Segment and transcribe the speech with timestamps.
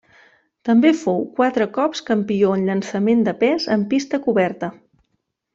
[0.69, 4.75] També fou quatre cops campió en llançament de pes en pista coberta.